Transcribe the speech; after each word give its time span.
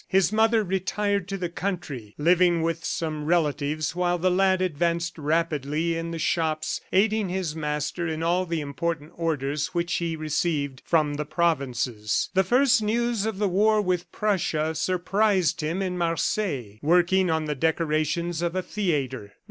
His 0.07 0.31
mother 0.33 0.63
retired 0.63 1.27
to 1.27 1.37
the 1.37 1.47
country, 1.47 2.15
living 2.17 2.63
with 2.63 2.83
some 2.83 3.25
relatives 3.25 3.95
while 3.95 4.17
the 4.17 4.31
lad 4.31 4.59
advanced 4.59 5.15
rapidly 5.19 5.95
in 5.95 6.09
the 6.09 6.17
shops, 6.17 6.81
aiding 6.91 7.29
his 7.29 7.55
master 7.55 8.07
in 8.07 8.23
all 8.23 8.47
the 8.47 8.61
important 8.61 9.11
orders 9.15 9.75
which 9.75 9.93
he 9.97 10.15
received 10.15 10.81
from 10.83 11.17
the 11.17 11.25
provinces. 11.25 12.31
The 12.33 12.43
first 12.43 12.81
news 12.81 13.27
of 13.27 13.37
the 13.37 13.47
war 13.47 13.79
with 13.79 14.11
Prussia 14.11 14.73
surprised 14.73 15.61
him 15.61 15.83
in 15.83 15.99
Marseilles, 15.99 16.79
working 16.81 17.29
on 17.29 17.45
the 17.45 17.53
decorations 17.53 18.41
of 18.41 18.55
a 18.55 18.63
theatre. 18.63 19.33